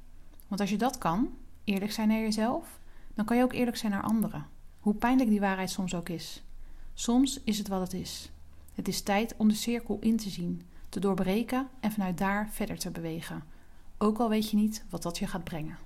Want 0.48 0.60
als 0.60 0.70
je 0.70 0.76
dat 0.76 0.98
kan, 0.98 1.28
eerlijk 1.64 1.92
zijn 1.92 2.08
naar 2.08 2.20
jezelf, 2.20 2.78
dan 3.14 3.24
kan 3.24 3.36
je 3.36 3.42
ook 3.42 3.52
eerlijk 3.52 3.76
zijn 3.76 3.92
naar 3.92 4.02
anderen. 4.02 4.46
Hoe 4.80 4.94
pijnlijk 4.94 5.30
die 5.30 5.40
waarheid 5.40 5.70
soms 5.70 5.94
ook 5.94 6.08
is. 6.08 6.42
Soms 6.94 7.40
is 7.44 7.58
het 7.58 7.68
wat 7.68 7.80
het 7.80 7.92
is. 7.92 8.30
Het 8.74 8.88
is 8.88 9.02
tijd 9.02 9.34
om 9.36 9.48
de 9.48 9.54
cirkel 9.54 9.98
in 10.00 10.16
te 10.16 10.30
zien, 10.30 10.62
te 10.88 11.00
doorbreken 11.00 11.68
en 11.80 11.92
vanuit 11.92 12.18
daar 12.18 12.48
verder 12.50 12.78
te 12.78 12.90
bewegen. 12.90 13.42
Ook 13.98 14.18
al 14.18 14.28
weet 14.28 14.50
je 14.50 14.56
niet 14.56 14.84
wat 14.90 15.02
dat 15.02 15.18
je 15.18 15.26
gaat 15.26 15.44
brengen. 15.44 15.78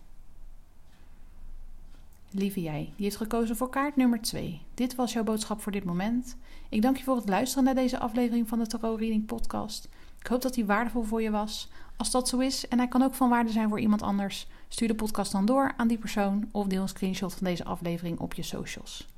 Lieve 2.30 2.62
jij, 2.62 2.92
die 2.96 3.04
heeft 3.04 3.16
gekozen 3.16 3.56
voor 3.56 3.70
kaart 3.70 3.96
nummer 3.96 4.20
2. 4.20 4.60
Dit 4.74 4.94
was 4.94 5.12
jouw 5.12 5.24
boodschap 5.24 5.60
voor 5.60 5.72
dit 5.72 5.84
moment. 5.84 6.36
Ik 6.68 6.82
dank 6.82 6.96
je 6.96 7.04
voor 7.04 7.16
het 7.16 7.28
luisteren 7.28 7.64
naar 7.64 7.74
deze 7.74 7.98
aflevering 7.98 8.48
van 8.48 8.58
de 8.58 8.66
Tarot 8.66 8.98
Reading 8.98 9.26
Podcast. 9.26 9.88
Ik 10.20 10.26
hoop 10.26 10.42
dat 10.42 10.54
die 10.54 10.66
waardevol 10.66 11.02
voor 11.02 11.22
je 11.22 11.30
was. 11.30 11.68
Als 11.96 12.10
dat 12.10 12.28
zo 12.28 12.38
is 12.38 12.68
en 12.68 12.78
hij 12.78 12.88
kan 12.88 13.02
ook 13.02 13.14
van 13.14 13.28
waarde 13.28 13.50
zijn 13.50 13.68
voor 13.68 13.80
iemand 13.80 14.02
anders, 14.02 14.46
stuur 14.68 14.88
de 14.88 14.94
podcast 14.94 15.32
dan 15.32 15.46
door 15.46 15.72
aan 15.76 15.88
die 15.88 15.98
persoon 15.98 16.48
of 16.52 16.66
deel 16.66 16.82
een 16.82 16.88
screenshot 16.88 17.34
van 17.34 17.46
deze 17.46 17.64
aflevering 17.64 18.18
op 18.18 18.34
je 18.34 18.42
socials. 18.42 19.08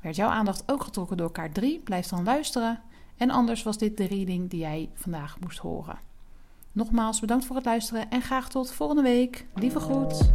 Werd 0.00 0.16
jouw 0.16 0.28
aandacht 0.28 0.62
ook 0.66 0.82
getrokken 0.82 1.16
door 1.16 1.32
kaart 1.32 1.54
3, 1.54 1.78
blijf 1.78 2.06
dan 2.06 2.24
luisteren. 2.24 2.80
En 3.16 3.30
anders 3.30 3.62
was 3.62 3.78
dit 3.78 3.96
de 3.96 4.06
reading 4.06 4.50
die 4.50 4.60
jij 4.60 4.90
vandaag 4.94 5.40
moest 5.40 5.58
horen. 5.58 5.98
Nogmaals 6.72 7.20
bedankt 7.20 7.44
voor 7.44 7.56
het 7.56 7.64
luisteren 7.64 8.10
en 8.10 8.22
graag 8.22 8.48
tot 8.48 8.72
volgende 8.72 9.02
week. 9.02 9.46
Lieve 9.54 9.80
groet. 9.80 10.30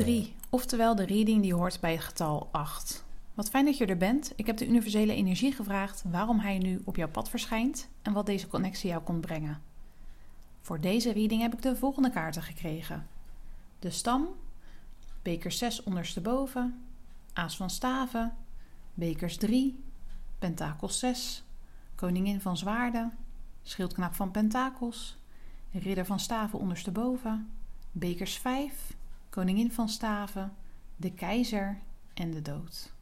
Kaart 0.00 0.12
3, 0.12 0.34
oftewel 0.50 0.94
de 0.94 1.04
reading 1.04 1.42
die 1.42 1.54
hoort 1.54 1.80
bij 1.80 1.92
het 1.92 2.02
getal 2.02 2.48
8. 2.50 3.04
Wat 3.34 3.50
fijn 3.50 3.64
dat 3.64 3.76
je 3.76 3.86
er 3.86 3.96
bent. 3.96 4.32
Ik 4.36 4.46
heb 4.46 4.56
de 4.56 4.66
universele 4.66 5.14
energie 5.14 5.52
gevraagd 5.52 6.02
waarom 6.10 6.38
hij 6.38 6.58
nu 6.58 6.82
op 6.84 6.96
jouw 6.96 7.08
pad 7.08 7.28
verschijnt 7.28 7.88
en 8.02 8.12
wat 8.12 8.26
deze 8.26 8.48
connectie 8.48 8.90
jou 8.90 9.02
kon 9.02 9.20
brengen. 9.20 9.62
Voor 10.60 10.80
deze 10.80 11.12
reading 11.12 11.42
heb 11.42 11.52
ik 11.52 11.62
de 11.62 11.76
volgende 11.76 12.10
kaarten 12.10 12.42
gekregen: 12.42 13.06
de 13.78 13.90
stam, 13.90 14.28
beker 15.22 15.52
6 15.52 15.82
ondersteboven, 15.82 16.82
aas 17.32 17.56
van 17.56 17.70
staven, 17.70 18.36
bekers 18.94 19.36
3, 19.36 19.84
pentakels 20.38 20.98
6, 20.98 21.44
koningin 21.94 22.40
van 22.40 22.56
zwaarden, 22.56 23.12
schildknaap 23.62 24.14
van 24.14 24.30
pentakels, 24.30 25.16
ridder 25.72 26.06
van 26.06 26.20
staven 26.20 26.58
ondersteboven, 26.58 27.50
bekers 27.92 28.38
5, 28.38 28.98
koningin 29.30 29.72
van 29.72 29.88
staven, 29.88 30.52
de 30.96 31.12
keizer 31.12 31.78
en 32.14 32.30
de 32.30 32.42
dood. 32.42 32.92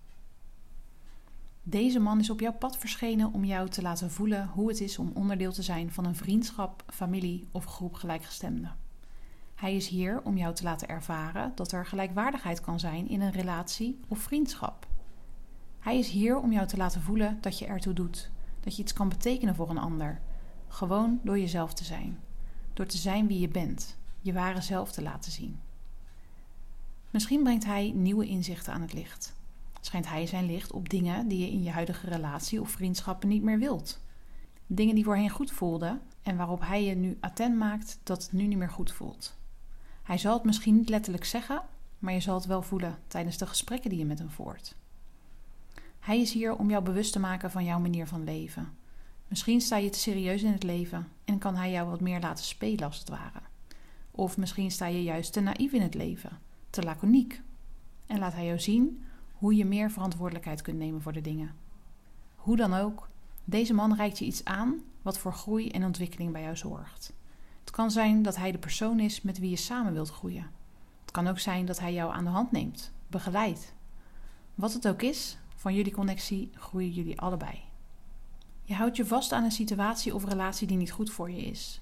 Deze 1.62 1.98
man 1.98 2.20
is 2.20 2.30
op 2.30 2.40
jouw 2.40 2.52
pad 2.52 2.78
verschenen 2.78 3.32
om 3.32 3.44
jou 3.44 3.68
te 3.68 3.82
laten 3.82 4.10
voelen 4.10 4.48
hoe 4.48 4.68
het 4.68 4.80
is 4.80 4.98
om 4.98 5.10
onderdeel 5.14 5.52
te 5.52 5.62
zijn 5.62 5.92
van 5.92 6.04
een 6.04 6.16
vriendschap, 6.16 6.82
familie 6.86 7.46
of 7.50 7.64
groep 7.64 7.94
gelijkgestemden. 7.94 8.76
Hij 9.54 9.76
is 9.76 9.88
hier 9.88 10.22
om 10.22 10.36
jou 10.36 10.54
te 10.54 10.62
laten 10.62 10.88
ervaren 10.88 11.52
dat 11.54 11.72
er 11.72 11.86
gelijkwaardigheid 11.86 12.60
kan 12.60 12.80
zijn 12.80 13.08
in 13.08 13.20
een 13.20 13.32
relatie 13.32 14.00
of 14.08 14.18
vriendschap. 14.18 14.86
Hij 15.78 15.98
is 15.98 16.08
hier 16.08 16.38
om 16.38 16.52
jou 16.52 16.66
te 16.66 16.76
laten 16.76 17.02
voelen 17.02 17.38
dat 17.40 17.58
je 17.58 17.66
ertoe 17.66 17.92
doet, 17.92 18.30
dat 18.60 18.76
je 18.76 18.82
iets 18.82 18.92
kan 18.92 19.08
betekenen 19.08 19.54
voor 19.54 19.70
een 19.70 19.78
ander, 19.78 20.20
gewoon 20.68 21.20
door 21.22 21.38
jezelf 21.38 21.74
te 21.74 21.84
zijn, 21.84 22.18
door 22.72 22.86
te 22.86 22.96
zijn 22.96 23.26
wie 23.26 23.40
je 23.40 23.48
bent, 23.48 23.96
je 24.20 24.32
ware 24.32 24.60
zelf 24.60 24.92
te 24.92 25.02
laten 25.02 25.32
zien. 25.32 25.60
Misschien 27.10 27.42
brengt 27.42 27.64
hij 27.64 27.92
nieuwe 27.94 28.26
inzichten 28.26 28.72
aan 28.72 28.80
het 28.80 28.92
licht 28.92 29.36
schijnt 29.88 30.08
hij 30.08 30.26
zijn 30.26 30.46
licht 30.46 30.72
op 30.72 30.88
dingen 30.88 31.28
die 31.28 31.38
je 31.38 31.50
in 31.50 31.62
je 31.62 31.70
huidige 31.70 32.06
relatie 32.06 32.60
of 32.60 32.70
vriendschappen 32.70 33.28
niet 33.28 33.42
meer 33.42 33.58
wilt. 33.58 34.00
Dingen 34.66 34.94
die 34.94 35.04
voorheen 35.04 35.30
goed 35.30 35.50
voelden 35.50 36.00
en 36.22 36.36
waarop 36.36 36.60
hij 36.60 36.84
je 36.84 36.94
nu 36.94 37.16
attent 37.20 37.56
maakt 37.56 37.98
dat 38.02 38.22
het 38.22 38.32
nu 38.32 38.46
niet 38.46 38.58
meer 38.58 38.70
goed 38.70 38.92
voelt. 38.92 39.36
Hij 40.02 40.18
zal 40.18 40.34
het 40.34 40.44
misschien 40.44 40.76
niet 40.76 40.88
letterlijk 40.88 41.24
zeggen, 41.24 41.62
maar 41.98 42.12
je 42.12 42.20
zal 42.20 42.34
het 42.34 42.46
wel 42.46 42.62
voelen 42.62 42.98
tijdens 43.06 43.38
de 43.38 43.46
gesprekken 43.46 43.90
die 43.90 43.98
je 43.98 44.04
met 44.04 44.18
hem 44.18 44.30
voert. 44.30 44.74
Hij 45.98 46.20
is 46.20 46.32
hier 46.32 46.56
om 46.56 46.70
jou 46.70 46.84
bewust 46.84 47.12
te 47.12 47.18
maken 47.18 47.50
van 47.50 47.64
jouw 47.64 47.78
manier 47.78 48.06
van 48.06 48.24
leven. 48.24 48.76
Misschien 49.28 49.60
sta 49.60 49.76
je 49.76 49.90
te 49.90 49.98
serieus 49.98 50.42
in 50.42 50.52
het 50.52 50.62
leven 50.62 51.08
en 51.24 51.38
kan 51.38 51.56
hij 51.56 51.70
jou 51.70 51.88
wat 51.88 52.00
meer 52.00 52.20
laten 52.20 52.44
spelen 52.44 52.86
als 52.86 52.98
het 52.98 53.08
ware. 53.08 53.40
Of 54.10 54.36
misschien 54.36 54.70
sta 54.70 54.86
je 54.86 55.02
juist 55.02 55.32
te 55.32 55.40
naïef 55.40 55.72
in 55.72 55.82
het 55.82 55.94
leven, 55.94 56.38
te 56.70 56.82
laconiek. 56.82 57.42
En 58.06 58.18
laat 58.18 58.32
hij 58.32 58.46
jou 58.46 58.58
zien 58.58 59.04
hoe 59.32 59.56
je 59.56 59.64
meer 59.64 59.90
verantwoordelijkheid 59.90 60.62
kunt 60.62 60.78
nemen 60.78 61.02
voor 61.02 61.12
de 61.12 61.20
dingen. 61.20 61.54
Hoe 62.36 62.56
dan 62.56 62.74
ook, 62.74 63.08
deze 63.44 63.74
man 63.74 63.94
reikt 63.94 64.18
je 64.18 64.24
iets 64.24 64.44
aan 64.44 64.82
wat 65.02 65.18
voor 65.18 65.32
groei 65.32 65.70
en 65.70 65.84
ontwikkeling 65.84 66.32
bij 66.32 66.42
jou 66.42 66.56
zorgt. 66.56 67.12
Het 67.60 67.70
kan 67.70 67.90
zijn 67.90 68.22
dat 68.22 68.36
hij 68.36 68.52
de 68.52 68.58
persoon 68.58 69.00
is 69.00 69.22
met 69.22 69.38
wie 69.38 69.50
je 69.50 69.56
samen 69.56 69.92
wilt 69.92 70.10
groeien. 70.10 70.50
Het 71.00 71.10
kan 71.10 71.26
ook 71.26 71.38
zijn 71.38 71.66
dat 71.66 71.80
hij 71.80 71.92
jou 71.92 72.12
aan 72.12 72.24
de 72.24 72.30
hand 72.30 72.52
neemt, 72.52 72.92
begeleidt. 73.06 73.74
Wat 74.54 74.72
het 74.72 74.88
ook 74.88 75.02
is, 75.02 75.38
van 75.54 75.74
jullie 75.74 75.92
connectie 75.92 76.50
groeien 76.54 76.90
jullie 76.90 77.20
allebei. 77.20 77.60
Je 78.62 78.74
houdt 78.74 78.96
je 78.96 79.06
vast 79.06 79.32
aan 79.32 79.44
een 79.44 79.50
situatie 79.50 80.14
of 80.14 80.24
relatie 80.24 80.66
die 80.66 80.76
niet 80.76 80.92
goed 80.92 81.10
voor 81.10 81.30
je 81.30 81.40
is. 81.40 81.80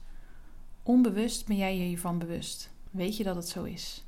Onbewust 0.83 1.47
ben 1.47 1.57
jij 1.57 1.77
je 1.77 1.85
hiervan 1.85 2.19
bewust. 2.19 2.71
Weet 2.91 3.17
je 3.17 3.25
dat 3.25 3.37
het 3.37 3.49
zo 3.49 3.65
is. 3.65 4.06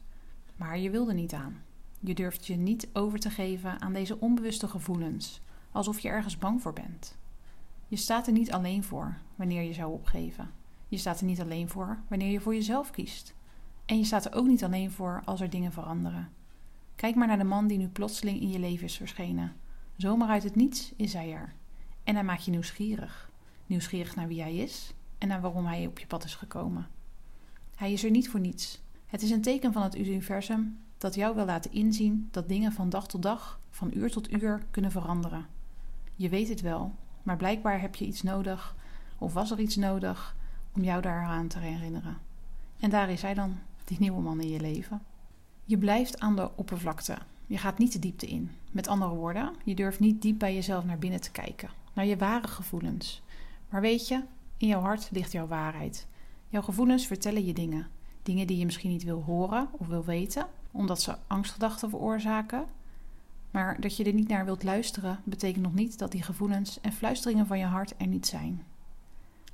Maar 0.58 0.78
je 0.78 0.90
wil 0.90 1.08
er 1.08 1.14
niet 1.14 1.32
aan. 1.32 1.62
Je 2.00 2.14
durft 2.14 2.46
je 2.46 2.56
niet 2.56 2.88
over 2.92 3.18
te 3.18 3.30
geven 3.30 3.80
aan 3.80 3.92
deze 3.92 4.20
onbewuste 4.20 4.68
gevoelens, 4.68 5.40
alsof 5.72 6.00
je 6.00 6.08
ergens 6.08 6.38
bang 6.38 6.62
voor 6.62 6.72
bent. 6.72 7.16
Je 7.86 7.96
staat 7.96 8.26
er 8.26 8.32
niet 8.32 8.52
alleen 8.52 8.84
voor 8.84 9.16
wanneer 9.36 9.62
je 9.62 9.72
zou 9.72 9.92
opgeven. 9.92 10.50
Je 10.88 10.96
staat 10.96 11.20
er 11.20 11.26
niet 11.26 11.40
alleen 11.40 11.68
voor 11.68 11.98
wanneer 12.08 12.30
je 12.30 12.40
voor 12.40 12.54
jezelf 12.54 12.90
kiest. 12.90 13.34
En 13.86 13.98
je 13.98 14.04
staat 14.04 14.24
er 14.24 14.34
ook 14.34 14.46
niet 14.46 14.64
alleen 14.64 14.90
voor 14.90 15.22
als 15.24 15.40
er 15.40 15.50
dingen 15.50 15.72
veranderen. 15.72 16.28
Kijk 16.94 17.14
maar 17.14 17.26
naar 17.26 17.38
de 17.38 17.44
man 17.44 17.66
die 17.66 17.78
nu 17.78 17.88
plotseling 17.88 18.40
in 18.40 18.50
je 18.50 18.58
leven 18.58 18.84
is 18.84 18.96
verschenen. 18.96 19.52
Zomaar 19.96 20.28
uit 20.28 20.42
het 20.42 20.56
niets 20.56 20.92
is 20.96 21.12
hij 21.12 21.32
er. 21.32 21.54
En 22.04 22.14
hij 22.14 22.24
maakt 22.24 22.44
je 22.44 22.50
nieuwsgierig. 22.50 23.30
Nieuwsgierig 23.66 24.16
naar 24.16 24.28
wie 24.28 24.40
hij 24.40 24.54
is 24.56 24.94
en 25.18 25.28
naar 25.28 25.40
waarom 25.40 25.66
hij 25.66 25.86
op 25.86 25.98
je 25.98 26.06
pad 26.06 26.24
is 26.24 26.34
gekomen. 26.34 26.88
Hij 27.74 27.92
is 27.92 28.04
er 28.04 28.10
niet 28.10 28.30
voor 28.30 28.40
niets. 28.40 28.82
Het 29.08 29.22
is 29.22 29.30
een 29.30 29.42
teken 29.42 29.72
van 29.72 29.82
het 29.82 29.96
universum 29.96 30.78
dat 30.98 31.14
jou 31.14 31.34
wil 31.34 31.44
laten 31.44 31.72
inzien 31.72 32.28
dat 32.30 32.48
dingen 32.48 32.72
van 32.72 32.88
dag 32.88 33.08
tot 33.08 33.22
dag, 33.22 33.60
van 33.70 33.90
uur 33.94 34.10
tot 34.10 34.32
uur 34.32 34.62
kunnen 34.70 34.90
veranderen. 34.90 35.46
Je 36.14 36.28
weet 36.28 36.48
het 36.48 36.60
wel, 36.60 36.94
maar 37.22 37.36
blijkbaar 37.36 37.80
heb 37.80 37.94
je 37.94 38.04
iets 38.04 38.22
nodig, 38.22 38.76
of 39.18 39.32
was 39.32 39.50
er 39.50 39.60
iets 39.60 39.76
nodig, 39.76 40.36
om 40.74 40.84
jou 40.84 41.02
daaraan 41.02 41.48
te 41.48 41.58
herinneren. 41.58 42.18
En 42.80 42.90
daar 42.90 43.10
is 43.10 43.22
hij 43.22 43.34
dan, 43.34 43.58
die 43.84 43.98
nieuwe 44.00 44.20
man 44.20 44.40
in 44.40 44.48
je 44.48 44.60
leven. 44.60 45.02
Je 45.64 45.78
blijft 45.78 46.20
aan 46.20 46.36
de 46.36 46.50
oppervlakte. 46.56 47.18
Je 47.46 47.58
gaat 47.58 47.78
niet 47.78 47.92
de 47.92 47.98
diepte 47.98 48.26
in. 48.26 48.50
Met 48.70 48.88
andere 48.88 49.14
woorden, 49.14 49.54
je 49.64 49.74
durft 49.74 50.00
niet 50.00 50.22
diep 50.22 50.38
bij 50.38 50.54
jezelf 50.54 50.84
naar 50.84 50.98
binnen 50.98 51.20
te 51.20 51.30
kijken, 51.30 51.70
naar 51.92 52.06
je 52.06 52.16
ware 52.16 52.48
gevoelens. 52.48 53.22
Maar 53.68 53.80
weet 53.80 54.08
je, 54.08 54.22
in 54.56 54.68
jouw 54.68 54.80
hart 54.80 55.08
ligt 55.12 55.32
jouw 55.32 55.46
waarheid. 55.46 56.06
Jouw 56.48 56.62
gevoelens 56.62 57.06
vertellen 57.06 57.44
je 57.44 57.52
dingen. 57.52 57.86
Dingen 58.28 58.46
die 58.46 58.58
je 58.58 58.64
misschien 58.64 58.90
niet 58.90 59.04
wil 59.04 59.22
horen 59.22 59.68
of 59.72 59.86
wil 59.86 60.04
weten, 60.04 60.46
omdat 60.70 61.00
ze 61.02 61.16
angstgedachten 61.26 61.90
veroorzaken. 61.90 62.66
Maar 63.50 63.80
dat 63.80 63.96
je 63.96 64.04
er 64.04 64.12
niet 64.12 64.28
naar 64.28 64.44
wilt 64.44 64.62
luisteren, 64.62 65.20
betekent 65.24 65.64
nog 65.64 65.74
niet 65.74 65.98
dat 65.98 66.12
die 66.12 66.22
gevoelens 66.22 66.80
en 66.80 66.92
fluisteringen 66.92 67.46
van 67.46 67.58
je 67.58 67.64
hart 67.64 67.94
er 67.96 68.06
niet 68.06 68.26
zijn. 68.26 68.64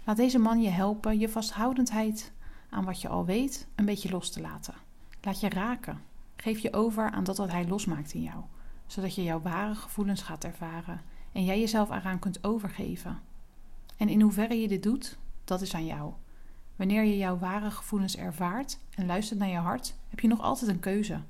Laat 0.04 0.16
deze 0.16 0.38
man 0.38 0.62
je 0.62 0.69
helpen 0.69 1.19
je 1.19 1.28
vasthoudendheid 1.28 2.33
aan 2.71 2.85
wat 2.85 3.00
je 3.00 3.09
al 3.09 3.25
weet 3.25 3.66
een 3.75 3.85
beetje 3.85 4.11
los 4.11 4.31
te 4.31 4.40
laten. 4.40 4.75
Laat 5.21 5.40
je 5.40 5.49
raken. 5.49 6.00
Geef 6.37 6.59
je 6.59 6.73
over 6.73 7.11
aan 7.11 7.25
dat 7.25 7.37
wat 7.37 7.50
hij 7.50 7.66
losmaakt 7.66 8.12
in 8.12 8.23
jou, 8.23 8.43
zodat 8.87 9.14
je 9.14 9.23
jouw 9.23 9.40
ware 9.40 9.75
gevoelens 9.75 10.23
gaat 10.23 10.45
ervaren 10.45 11.00
en 11.33 11.45
jij 11.45 11.61
jezelf 11.61 11.90
eraan 11.90 12.19
kunt 12.19 12.45
overgeven. 12.45 13.21
En 13.97 14.09
in 14.09 14.21
hoeverre 14.21 14.61
je 14.61 14.69
dit 14.69 14.83
doet, 14.83 15.19
dat 15.45 15.61
is 15.61 15.75
aan 15.75 15.87
jou. 15.87 16.12
Wanneer 16.76 17.04
je 17.04 17.16
jouw 17.16 17.38
ware 17.38 17.71
gevoelens 17.71 18.16
ervaart 18.16 18.78
en 18.95 19.07
luistert 19.07 19.38
naar 19.38 19.49
je 19.49 19.57
hart, 19.57 19.95
heb 20.09 20.21
je 20.21 20.28
nog 20.28 20.40
altijd 20.40 20.71
een 20.71 20.81
keuze. 20.81 21.21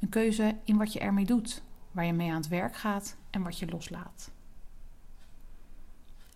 Een 0.00 0.08
keuze 0.08 0.56
in 0.64 0.76
wat 0.76 0.92
je 0.92 0.98
ermee 0.98 1.24
doet, 1.24 1.62
waar 1.90 2.04
je 2.04 2.12
mee 2.12 2.30
aan 2.30 2.36
het 2.36 2.48
werk 2.48 2.76
gaat 2.76 3.16
en 3.30 3.42
wat 3.42 3.58
je 3.58 3.70
loslaat. 3.70 4.30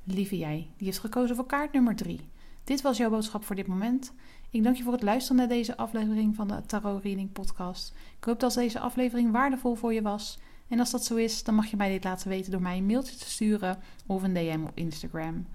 Lieve 0.05 0.39
jij, 0.39 0.71
die 0.77 0.87
heeft 0.87 0.99
gekozen 0.99 1.37
voor 1.37 1.47
kaart 1.47 1.73
nummer 1.73 1.97
3. 1.97 2.29
Dit 2.65 2.83
was 2.83 2.97
jouw 2.97 3.11
boodschap 3.11 3.45
voor 3.45 3.57
dit 3.57 3.67
moment. 3.67 4.13
Ik 4.51 4.63
dank 4.63 4.77
je 4.77 4.83
voor 4.83 4.93
het 4.93 5.03
luisteren 5.03 5.37
naar 5.37 5.49
deze 5.49 5.77
aflevering 5.77 6.35
van 6.35 6.49
de 6.49 6.63
Tarot 6.67 7.03
Reading 7.03 7.33
Podcast. 7.33 7.95
Ik 8.19 8.25
hoop 8.25 8.41
dat 8.41 8.55
deze 8.55 8.81
aflevering 8.81 9.33
waardevol 9.33 9.75
voor 9.75 9.93
je 9.93 10.03
was. 10.03 10.39
En 10.69 10.79
als 10.79 10.91
dat 10.91 11.05
zo 11.05 11.17
is, 11.17 11.45
dan 11.45 11.55
mag 11.55 11.67
je 11.67 11.77
mij 11.77 11.91
dit 11.91 12.05
laten 12.05 12.29
weten 12.29 12.53
door 12.53 12.63
mij 12.63 12.77
een 12.77 12.87
mailtje 12.87 13.17
te 13.17 13.31
sturen 13.31 13.79
of 14.07 14.23
een 14.23 14.35
DM 14.35 14.61
op 14.67 14.73
Instagram. 14.75 15.47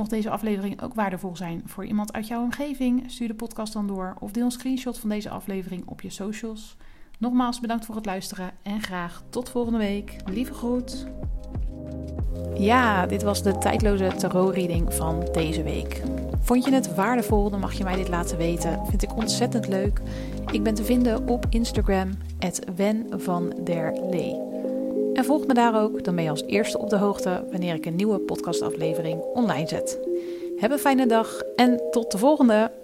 Mocht 0.00 0.12
deze 0.12 0.30
aflevering 0.30 0.82
ook 0.82 0.94
waardevol 0.94 1.36
zijn 1.36 1.62
voor 1.64 1.84
iemand 1.84 2.12
uit 2.12 2.26
jouw 2.26 2.42
omgeving, 2.42 3.04
stuur 3.06 3.28
de 3.28 3.34
podcast 3.34 3.72
dan 3.72 3.86
door 3.86 4.14
of 4.18 4.30
deel 4.30 4.44
een 4.44 4.50
screenshot 4.50 4.98
van 4.98 5.08
deze 5.08 5.30
aflevering 5.30 5.82
op 5.86 6.00
je 6.00 6.10
socials. 6.10 6.76
Nogmaals 7.18 7.60
bedankt 7.60 7.84
voor 7.84 7.94
het 7.94 8.06
luisteren 8.06 8.50
en 8.62 8.82
graag 8.82 9.22
tot 9.30 9.48
volgende 9.48 9.78
week. 9.78 10.16
Lieve 10.24 10.54
groet. 10.54 11.06
Ja, 12.54 13.06
dit 13.06 13.22
was 13.22 13.42
de 13.42 13.58
tijdloze 13.58 14.12
tarot-reading 14.16 14.94
van 14.94 15.28
deze 15.32 15.62
week. 15.62 16.02
Vond 16.40 16.64
je 16.64 16.72
het 16.72 16.94
waardevol, 16.94 17.50
dan 17.50 17.60
mag 17.60 17.72
je 17.72 17.84
mij 17.84 17.96
dit 17.96 18.08
laten 18.08 18.36
weten. 18.36 18.86
Vind 18.86 19.02
ik 19.02 19.16
ontzettend 19.16 19.68
leuk. 19.68 20.00
Ik 20.52 20.62
ben 20.62 20.74
te 20.74 20.84
vinden 20.84 21.28
op 21.28 21.46
Instagram, 21.48 22.10
Wen 22.76 23.06
van 23.16 23.54
der 23.64 23.92
Lee. 24.10 24.49
En 25.12 25.24
volg 25.24 25.46
me 25.46 25.54
daar 25.54 25.82
ook, 25.82 26.04
dan 26.04 26.14
ben 26.14 26.24
je 26.24 26.30
als 26.30 26.44
eerste 26.46 26.78
op 26.78 26.90
de 26.90 26.96
hoogte 26.96 27.44
wanneer 27.50 27.74
ik 27.74 27.86
een 27.86 27.96
nieuwe 27.96 28.18
podcastaflevering 28.18 29.20
online 29.22 29.68
zet. 29.68 29.98
Heb 30.56 30.70
een 30.70 30.78
fijne 30.78 31.06
dag 31.06 31.42
en 31.56 31.82
tot 31.90 32.10
de 32.10 32.18
volgende! 32.18 32.79